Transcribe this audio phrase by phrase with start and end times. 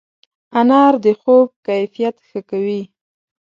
[0.59, 2.81] انار د خوب کیفیت ښه کوي.